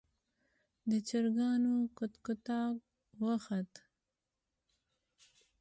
د 0.89 0.91
چرګانو 1.07 1.73
کټکټاک 1.97 2.75
وخوت. 3.25 3.71